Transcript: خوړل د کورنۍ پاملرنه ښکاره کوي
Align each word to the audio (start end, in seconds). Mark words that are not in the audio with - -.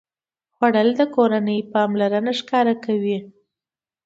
خوړل 0.55 0.89
د 0.99 1.01
کورنۍ 1.15 1.59
پاملرنه 1.73 2.31
ښکاره 2.39 2.73
کوي 2.85 3.17